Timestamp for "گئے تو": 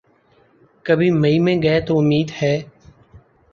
1.63-1.97